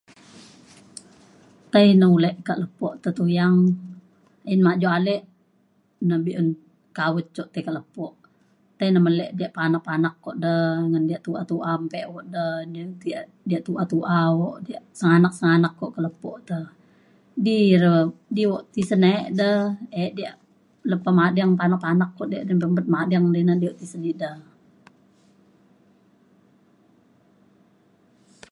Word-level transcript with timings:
tai 1.71 1.87
ne 1.99 2.07
ilu 2.09 2.33
ke 2.47 2.53
lepo' 2.61 2.93
te 3.01 3.09
tuyang 3.17 3.57
ayen 4.47 4.61
majau 4.67 4.91
alik 4.97 5.23
na 6.07 6.15
be'un 6.25 6.47
kawet 6.97 7.27
cuk 7.35 7.49
tai 7.53 7.61
ke 7.67 7.71
lepo' 7.77 8.13
tai 8.77 8.89
ne 8.93 8.99
melik 9.05 9.31
diak 9.37 9.53
panak 9.57 9.83
panak 9.87 10.15
ko' 10.23 10.39
de 10.43 10.55
ngan 10.89 11.03
diak 11.09 11.21
tu'a 11.25 11.41
tu'a 11.51 11.71
empe 11.81 11.99
uk 12.15 12.25
de 12.33 12.43
diak 13.49 13.61
tu'a 13.67 13.83
tu'a 13.91 14.19
uk 14.45 14.57
diak 14.65 14.83
senganak 14.99 15.33
senganak 15.39 15.73
uk 15.83 15.91
ke 15.95 15.99
lepo 16.05 16.31
te 16.47 16.57
di 17.45 17.57
re 17.81 17.93
di 18.35 18.43
uk 18.55 18.63
tesen 18.73 19.03
ek 19.15 19.25
da 19.39 19.49
ek 20.03 20.11
diak 20.17 20.35
lepa 20.91 21.09
mading 21.19 21.51
panak 21.59 21.79
panak 21.85 22.09
ko 22.17 22.23
diak 22.31 22.43
pempet 22.61 22.87
mading 22.95 23.25
di 23.33 23.39
ne 23.47 23.53
be' 23.61 23.71
uk 23.71 23.79
tisen 23.79 24.03
eda 24.11 24.31